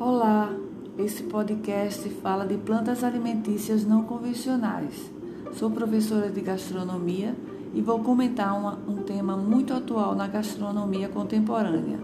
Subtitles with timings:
[0.00, 0.52] Olá,
[0.98, 5.08] esse podcast fala de plantas alimentícias não convencionais.
[5.52, 7.36] Sou professora de gastronomia
[7.72, 12.00] e vou comentar uma, um tema muito atual na gastronomia contemporânea.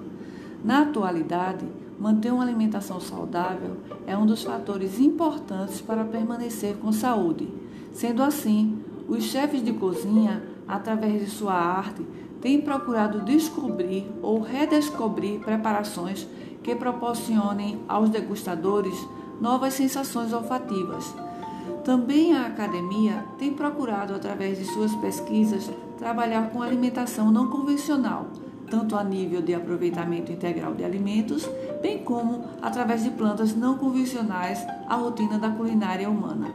[0.64, 1.66] Na atualidade,
[1.98, 7.48] manter uma alimentação saudável é um dos fatores importantes para permanecer com saúde.
[7.92, 8.78] Sendo assim,
[9.08, 12.06] os chefes de cozinha, através de sua arte,
[12.40, 16.26] têm procurado descobrir ou redescobrir preparações
[16.62, 18.94] que proporcionem aos degustadores
[19.40, 21.14] novas sensações olfativas.
[21.84, 28.26] Também a academia tem procurado, através de suas pesquisas, trabalhar com alimentação não convencional,
[28.70, 31.48] tanto a nível de aproveitamento integral de alimentos,
[31.80, 36.54] bem como através de plantas não convencionais, a rotina da culinária humana.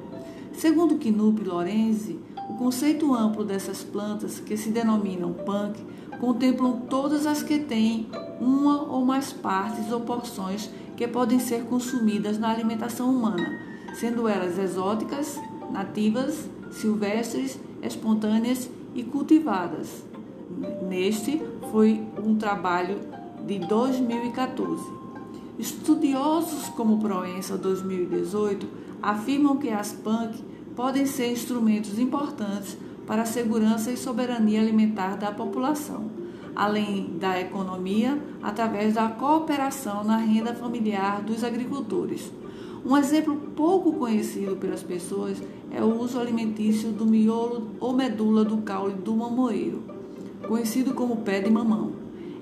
[0.53, 2.19] Segundo Knup Lorenzi,
[2.49, 5.83] o conceito amplo dessas plantas, que se denominam punk,
[6.19, 8.07] contemplam todas as que têm
[8.39, 13.59] uma ou mais partes ou porções que podem ser consumidas na alimentação humana,
[13.93, 15.39] sendo elas exóticas,
[15.71, 20.03] nativas, silvestres, espontâneas e cultivadas.
[20.87, 22.99] Neste foi um trabalho
[23.45, 24.83] de 2014.
[25.57, 28.67] Estudiosos como Proença 2018
[29.01, 30.43] afirmam que as punk
[30.75, 32.77] podem ser instrumentos importantes
[33.07, 36.09] para a segurança e soberania alimentar da população,
[36.55, 42.31] além da economia, através da cooperação na renda familiar dos agricultores.
[42.85, 48.57] Um exemplo pouco conhecido pelas pessoas é o uso alimentício do miolo ou medula do
[48.57, 49.83] caule do mamoeiro,
[50.47, 51.93] conhecido como pé de mamão.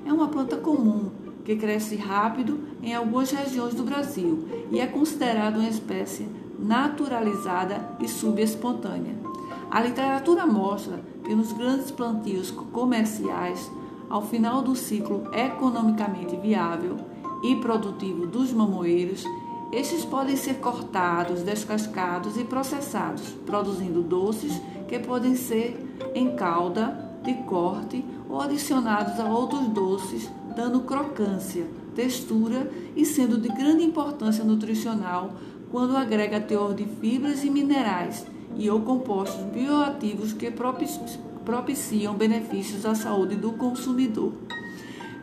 [0.06, 1.10] É uma planta comum
[1.46, 6.28] que cresce rápido em algumas regiões do Brasil e é considerada uma espécie
[6.60, 9.16] naturalizada e subespontânea.
[9.70, 13.72] A literatura mostra que nos grandes plantios comerciais,
[14.14, 16.98] ao final do ciclo economicamente viável
[17.42, 19.26] e produtivo dos mamoeiros,
[19.72, 27.34] estes podem ser cortados, descascados e processados, produzindo doces que podem ser em calda, de
[27.46, 35.32] corte ou adicionados a outros doces, dando crocância, textura e sendo de grande importância nutricional
[35.72, 41.33] quando agrega teor de fibras e minerais e ou compostos bioativos que propiciam
[42.16, 44.34] benefícios à saúde do consumidor.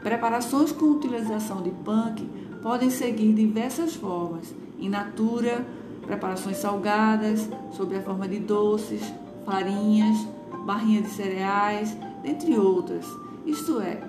[0.02, 2.26] Preparações com utilização de punk
[2.62, 5.66] podem seguir diversas formas: in natura,
[6.06, 9.02] preparações salgadas, sob a forma de doces,
[9.44, 10.26] farinhas,
[10.64, 13.06] barrinha de cereais, dentre outras.
[13.46, 14.00] Isto é,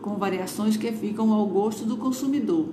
[0.00, 2.68] com variações que ficam ao gosto do consumidor.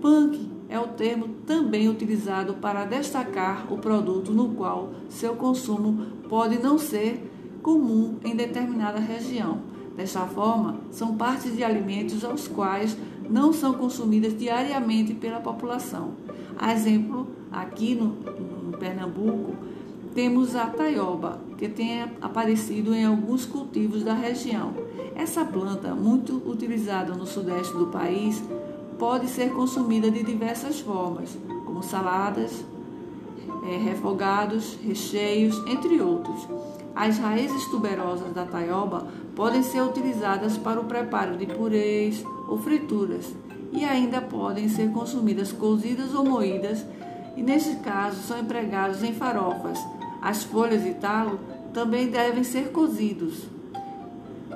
[0.00, 6.58] Punk é o termo também utilizado para destacar o produto no qual seu consumo pode
[6.58, 7.30] não ser
[7.64, 9.58] comum em determinada região.
[9.96, 12.94] Desta forma, são partes de alimentos aos quais
[13.28, 16.10] não são consumidas diariamente pela população.
[16.58, 19.54] A exemplo, aqui no, no Pernambuco,
[20.14, 24.74] temos a taioba, que tem aparecido em alguns cultivos da região.
[25.16, 28.44] Essa planta, muito utilizada no sudeste do país,
[28.98, 32.62] pode ser consumida de diversas formas, como saladas,
[33.66, 36.46] é, refogados, recheios, entre outros.
[36.94, 43.34] As raízes tuberosas da taioba podem ser utilizadas para o preparo de purês ou frituras
[43.72, 46.86] e ainda podem ser consumidas cozidas ou moídas,
[47.36, 49.78] e neste caso são empregados em farofas.
[50.22, 51.40] As folhas e talo
[51.72, 53.48] também devem ser cozidos.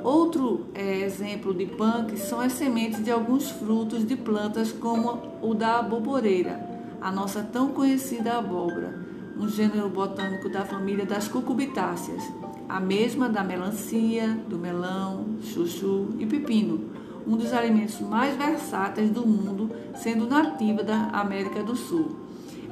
[0.04, 5.52] Outro é, exemplo de punk são as sementes de alguns frutos de plantas, como o
[5.54, 6.64] da aboboreira,
[7.00, 9.07] a nossa tão conhecida abóbora,
[9.38, 12.22] um gênero botânico da família das cucubitáceas,
[12.68, 16.90] a mesma da melancia, do melão, chuchu e pepino,
[17.26, 22.16] um dos alimentos mais versáteis do mundo, sendo nativa da América do Sul.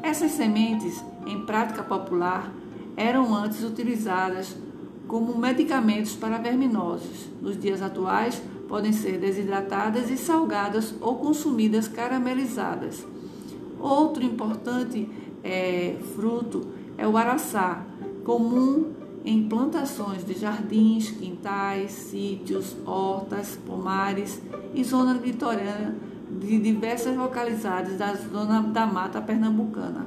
[0.03, 2.53] Essas sementes, em prática popular,
[2.97, 4.57] eram antes utilizadas
[5.07, 7.29] como medicamentos para verminosos.
[7.41, 13.07] Nos dias atuais, podem ser desidratadas e salgadas ou consumidas caramelizadas.
[13.79, 15.09] Outro importante
[15.47, 16.67] é, fruto
[16.99, 17.85] é o araçá,
[18.25, 18.93] comum
[19.25, 24.41] em plantações de jardins, quintais, sítios, hortas, pomares
[24.75, 25.95] e zona litorânea
[26.31, 30.07] de diversas localidades da zona da mata pernambucana.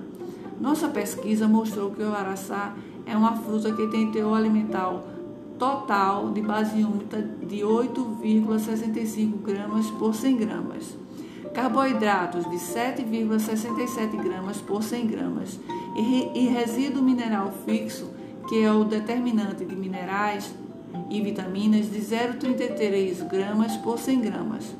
[0.59, 2.75] Nossa pesquisa mostrou que o araçá
[3.05, 5.01] é uma fruta que tem teor alimentar
[5.57, 10.97] total de base úmida de 8,65 gramas por 100 gramas.
[11.53, 15.59] Carboidratos de 7,67 gramas por 100 gramas
[15.95, 18.11] e resíduo mineral fixo,
[18.47, 20.53] que é o determinante de minerais
[21.09, 24.75] e vitaminas, de 0,33 gramas por 100 gramas.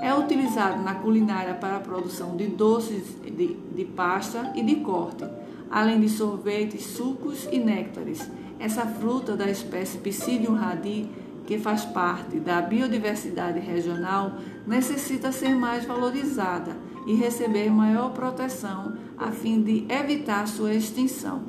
[0.00, 5.24] É utilizado na culinária para a produção de doces de, de pasta e de corte,
[5.70, 8.26] além de sorvetes, sucos e néctares.
[8.58, 11.08] Essa fruta da espécie Psidium radi,
[11.50, 16.76] que faz parte da biodiversidade regional, necessita ser mais valorizada
[17.08, 21.42] e receber maior proteção a fim de evitar sua extinção.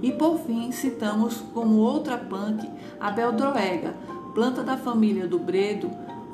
[0.00, 2.66] E por fim, citamos como outra punk
[2.98, 3.94] a beldroega,
[4.34, 5.90] planta da família do bredo,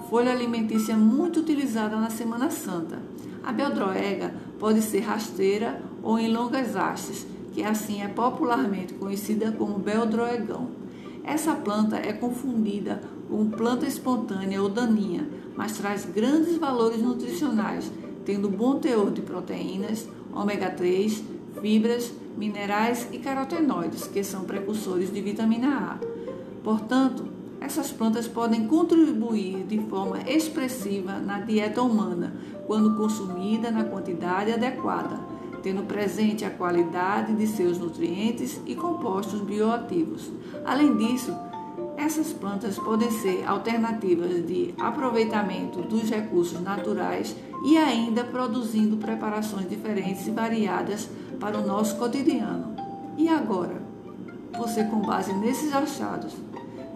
[0.08, 3.02] folha alimentícia muito utilizada na Semana Santa.
[3.42, 9.76] A beldroega pode ser rasteira ou em longas hastes, que assim é popularmente conhecida como
[9.76, 10.83] beldroegão.
[11.24, 13.00] Essa planta é confundida
[13.30, 15.26] com planta espontânea ou daninha,
[15.56, 17.90] mas traz grandes valores nutricionais,
[18.26, 21.24] tendo bom teor de proteínas, ômega 3,
[21.60, 26.06] fibras, minerais e carotenoides, que são precursores de vitamina A.
[26.62, 27.24] Portanto,
[27.60, 32.34] essas plantas podem contribuir de forma expressiva na dieta humana
[32.66, 35.18] quando consumida na quantidade adequada,
[35.64, 40.30] tendo presente a qualidade de seus nutrientes e compostos bioativos.
[40.62, 41.34] Além disso,
[41.96, 47.34] essas plantas podem ser alternativas de aproveitamento dos recursos naturais
[47.64, 51.08] e ainda produzindo preparações diferentes e variadas
[51.40, 52.76] para o nosso cotidiano.
[53.16, 53.82] E agora?
[54.58, 56.36] Você, com base nesses achados,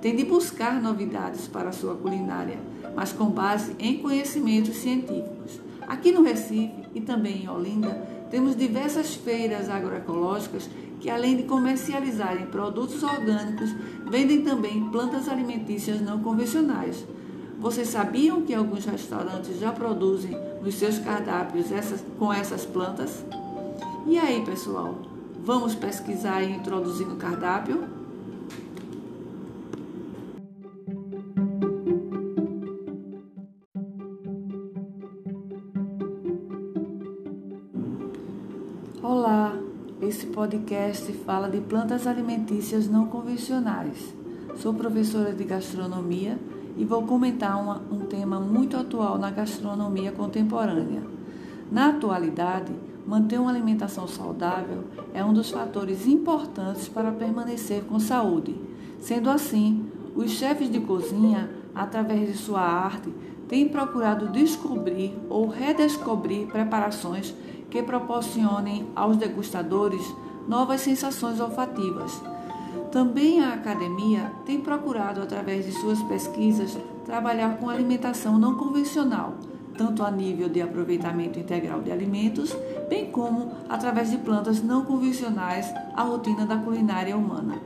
[0.02, 2.58] tem de buscar novidades para a sua culinária,
[2.94, 5.67] mas com base em conhecimentos científicos.
[5.88, 7.88] Aqui no Recife e também em Olinda,
[8.30, 10.68] temos diversas feiras agroecológicas
[11.00, 13.70] que, além de comercializarem produtos orgânicos,
[14.10, 17.06] vendem também plantas alimentícias não convencionais.
[17.58, 23.24] Vocês sabiam que alguns restaurantes já produzem nos seus cardápios essas, com essas plantas?
[24.06, 24.94] E aí, pessoal,
[25.42, 27.97] vamos pesquisar e introduzir no cardápio?
[39.00, 39.56] Olá,
[40.02, 44.12] esse podcast fala de plantas alimentícias não convencionais.
[44.56, 46.36] Sou professora de gastronomia
[46.76, 51.04] e vou comentar uma, um tema muito atual na gastronomia contemporânea.
[51.70, 52.72] Na atualidade,
[53.06, 54.82] manter uma alimentação saudável
[55.14, 58.56] é um dos fatores importantes para permanecer com saúde.
[58.98, 59.86] Sendo assim,
[60.16, 63.14] os chefes de cozinha, através de sua arte,
[63.46, 67.32] têm procurado descobrir ou redescobrir preparações
[67.70, 70.02] que proporcionem aos degustadores
[70.46, 72.20] novas sensações olfativas.
[72.90, 79.34] Também a academia tem procurado, através de suas pesquisas, trabalhar com alimentação não convencional,
[79.76, 82.56] tanto a nível de aproveitamento integral de alimentos,
[82.88, 87.60] bem como através de plantas não convencionais à rotina da culinária humana.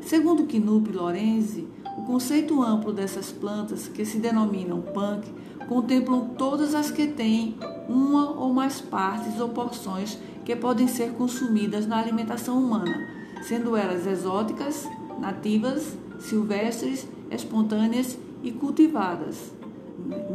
[0.00, 1.66] Segundo Knup Lorenzi,
[1.96, 5.26] o conceito amplo dessas plantas, que se denominam punk,
[5.68, 7.56] contemplam todas as que têm
[7.88, 13.08] uma ou mais partes ou porções que podem ser consumidas na alimentação humana,
[13.42, 14.88] sendo elas exóticas,
[15.18, 19.52] nativas, silvestres, espontâneas e cultivadas.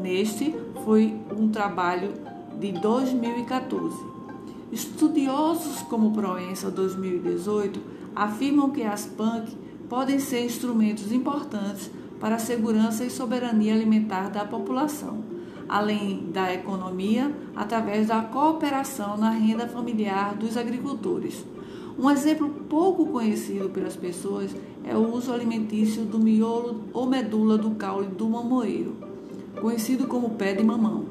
[0.01, 2.13] Neste foi um trabalho
[2.59, 3.95] de 2014.
[4.71, 7.79] Estudiosos como Proença 2018
[8.15, 9.49] afirmam que as PANC
[9.87, 15.23] podem ser instrumentos importantes para a segurança e soberania alimentar da população,
[15.69, 21.45] além da economia, através da cooperação na renda familiar dos agricultores.
[21.97, 27.71] Um exemplo pouco conhecido pelas pessoas é o uso alimentício do miolo ou medula do
[27.71, 28.95] caule do mamoeiro,
[29.61, 31.05] conhecido como pé de mamão.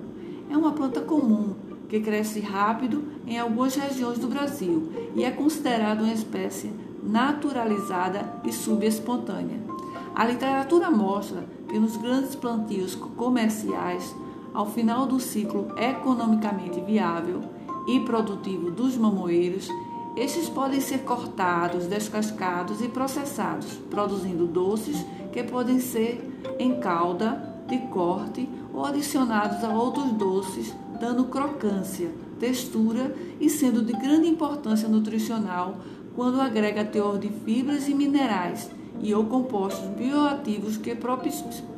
[0.51, 1.55] É uma planta comum
[1.89, 6.71] que cresce rápido em algumas regiões do Brasil e é considerada uma espécie
[7.03, 9.61] naturalizada e subespontânea.
[10.15, 14.15] A literatura mostra que nos grandes plantios comerciais,
[14.59, 17.43] ao final do ciclo economicamente viável
[17.87, 19.69] e produtivo dos mamoeiros,
[20.17, 24.97] estes podem ser cortados, descascados e processados, produzindo doces
[25.33, 32.11] que podem ser em calda, de corte ou adicionados a outros doces, dando crocância,
[32.41, 35.77] textura e sendo de grande importância nutricional
[36.17, 38.69] quando agrega teor de fibras e minerais
[39.01, 41.78] e ou compostos bioativos que propiciam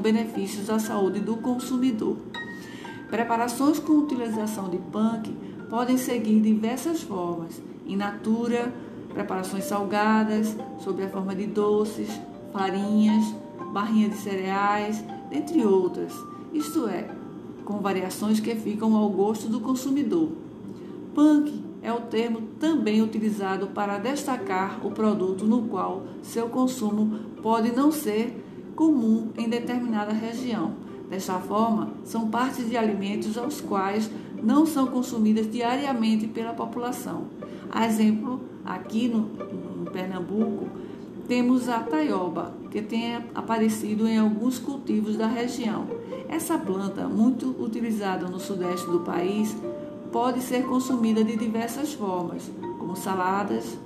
[0.00, 2.16] benefícios à saúde do consumidor.
[3.10, 5.34] Preparações com utilização de punk
[5.70, 8.72] podem seguir diversas formas: in natura,
[9.12, 12.08] preparações salgadas, sob a forma de doces,
[12.52, 13.34] farinhas,
[13.72, 16.12] barrinha de cereais, entre outras.
[16.52, 17.08] Isto é,
[17.64, 20.32] com variações que ficam ao gosto do consumidor.
[21.14, 27.72] Punk é o termo também utilizado para destacar o produto no qual seu consumo pode
[27.72, 28.44] não ser
[28.78, 30.72] comum em determinada região,
[31.10, 34.10] Desta forma, são partes de alimentos aos quais
[34.42, 37.24] não são consumidas diariamente pela população.
[37.70, 40.68] A exemplo, aqui no, no Pernambuco,
[41.26, 45.86] temos a taioba, que tem aparecido em alguns cultivos da região.
[46.28, 49.56] Essa planta, muito utilizada no sudeste do país,
[50.12, 53.78] pode ser consumida de diversas formas, como saladas,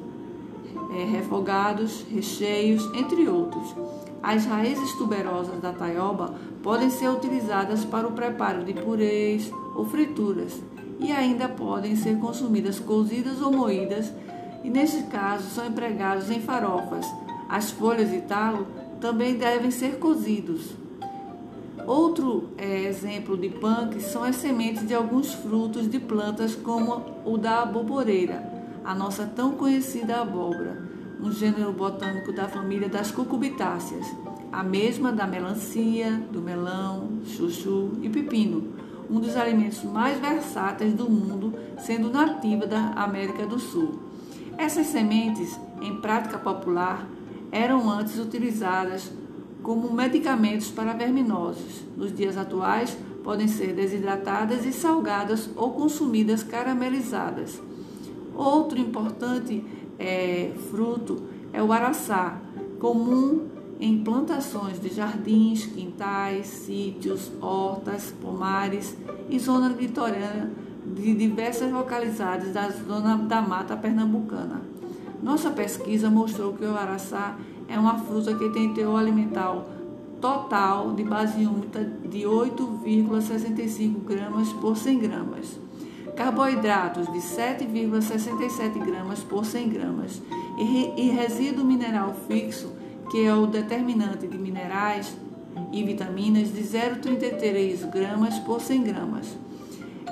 [0.93, 3.75] é, refogados, recheios, entre outros.
[4.23, 10.63] As raízes tuberosas da taioba podem ser utilizadas para o preparo de purês ou frituras
[11.01, 14.13] e ainda podem ser consumidas cozidas ou moídas,
[14.63, 17.05] e neste caso são empregados em farofas.
[17.49, 18.69] As folhas de talo
[19.01, 20.71] também devem ser cozidos.
[21.85, 27.37] Outro é, exemplo de punk são as sementes de alguns frutos de plantas como o
[27.37, 28.49] da aboboreira,
[28.85, 34.05] a nossa tão conhecida abóbora um gênero botânico da família das cucubitáceas,
[34.51, 38.75] a mesma da melancia, do melão, chuchu e pepino,
[39.09, 44.01] um dos alimentos mais versáteis do mundo, sendo nativa da América do Sul.
[44.59, 47.07] Essas sementes, em prática popular,
[47.53, 49.11] eram antes utilizadas
[49.63, 51.85] como medicamentos para verminosos.
[51.97, 57.61] Nos dias atuais, podem ser desidratadas e salgadas ou consumidas caramelizadas.
[58.35, 59.65] Outro importante
[60.03, 62.41] é, fruto é o araçá,
[62.81, 63.47] comum
[63.79, 68.97] em plantações de jardins, quintais, sítios, hortas, pomares
[69.31, 70.51] e zona litorânea
[70.85, 74.61] de diversas localidades da zona da mata pernambucana.
[75.23, 77.37] Nossa pesquisa mostrou que o araçá
[77.69, 79.65] é uma fruta que tem teor alimentar
[80.21, 85.62] total de base úmida de 8,65 gramas por 100 gramas
[86.23, 90.23] carboidratos de 7,67 gramas por 100 gramas
[90.57, 92.73] e resíduo mineral fixo,
[93.11, 95.17] que é o determinante de minerais
[95.73, 99.37] e vitaminas, de 0,33 gramas por 100 gramas.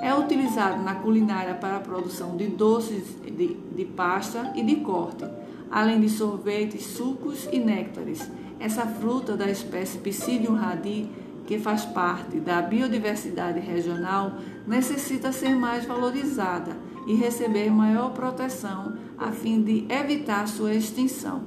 [0.01, 5.23] É utilizado na culinária para a produção de doces de, de pasta e de corte,
[5.71, 8.29] além de sorvetes, sucos e néctares.
[8.59, 11.09] Essa fruta da espécie Psidium radi
[11.51, 19.33] que faz parte da biodiversidade regional, necessita ser mais valorizada e receber maior proteção a
[19.33, 21.41] fim de evitar sua extinção.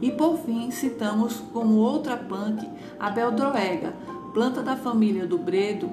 [0.00, 2.66] E por fim, citamos como outra punk
[2.98, 3.92] a beldroega,
[4.32, 5.90] planta da família do bredo,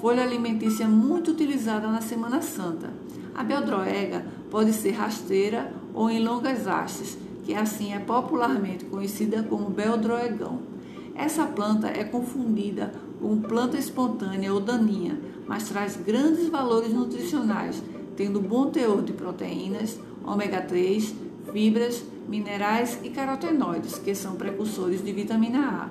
[0.00, 2.90] folha alimentícia muito utilizada na Semana Santa.
[3.34, 9.68] A beldroega pode ser rasteira ou em longas hastes, que assim é popularmente conhecida como
[9.68, 10.75] beldroegão.
[11.18, 17.82] Essa planta é confundida com planta espontânea ou daninha, mas traz grandes valores nutricionais,
[18.14, 21.14] tendo bom teor de proteínas, ômega 3,
[21.52, 25.90] fibras, minerais e carotenoides, que são precursores de vitamina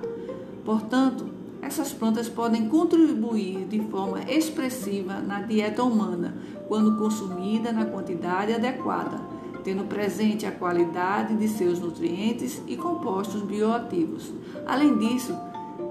[0.64, 1.26] Portanto,
[1.60, 6.36] essas plantas podem contribuir de forma expressiva na dieta humana
[6.68, 9.20] quando consumida na quantidade adequada
[9.66, 14.32] tendo presente a qualidade de seus nutrientes e compostos bioativos.
[14.64, 15.36] Além disso,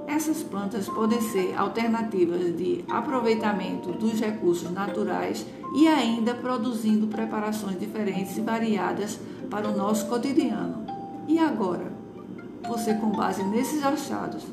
[0.07, 8.37] essas plantas podem ser alternativas de aproveitamento dos recursos naturais e ainda produzindo preparações diferentes
[8.37, 9.19] e variadas
[9.51, 10.85] para o nosso cotidiano.
[11.27, 11.91] E agora?
[12.69, 14.45] Você, com base nesses achados,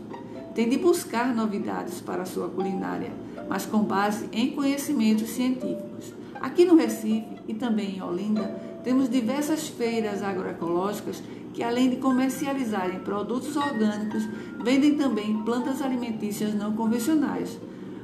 [0.52, 3.12] tem de buscar novidades para a sua culinária,
[3.48, 6.12] mas com base em conhecimentos científicos.
[6.40, 11.22] Aqui no Recife e também em Olinda, temos diversas feiras agroecológicas
[11.54, 14.24] que, além de comercializarem produtos orgânicos,
[14.62, 17.58] vendem também plantas alimentícias não convencionais.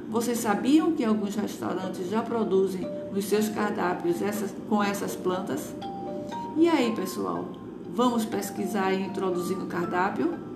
[0.09, 5.73] Vocês sabiam que alguns restaurantes já produzem nos seus cardápios essas, com essas plantas?
[6.57, 7.45] E aí, pessoal,
[7.93, 10.48] vamos pesquisar e introduzir no cardápio?